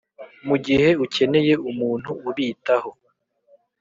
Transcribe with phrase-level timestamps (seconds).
[0.47, 2.89] mugihe ukeneye umuntu ubitaho,